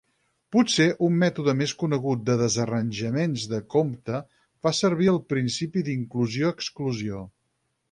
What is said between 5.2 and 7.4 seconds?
principi d'inclusió-exclusió.